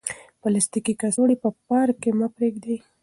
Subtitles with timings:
[0.41, 2.77] پلاستیکي کڅوړې په پارک کې مه پریږدئ.